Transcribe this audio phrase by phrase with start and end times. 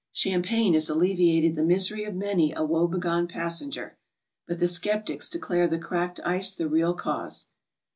[0.13, 3.99] Champagne has alleviated the misery of many a woebegone passenger,
[4.47, 7.49] but the sceptics declare the cracked ice the real cause.